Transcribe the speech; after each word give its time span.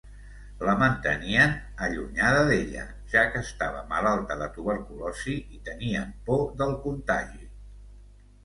La 0.67 0.73
mantenien 0.83 1.51
allunyada 1.87 2.39
d’ella, 2.47 2.85
ja 3.11 3.25
que 3.35 3.41
estava 3.49 3.83
malalta 3.93 4.39
de 4.41 4.49
tuberculosi 4.57 5.37
i 5.59 5.63
tenien 5.69 6.17
por 6.31 6.45
del 6.63 6.75
contagi. 6.89 7.47